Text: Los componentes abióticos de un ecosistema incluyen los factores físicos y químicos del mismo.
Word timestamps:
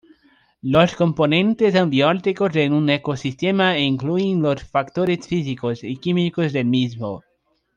Los 0.63 0.95
componentes 0.95 1.75
abióticos 1.75 2.51
de 2.53 2.71
un 2.71 2.89
ecosistema 2.89 3.77
incluyen 3.77 4.41
los 4.41 4.63
factores 4.63 5.27
físicos 5.27 5.83
y 5.83 5.97
químicos 5.97 6.53
del 6.53 6.65
mismo. 6.65 7.21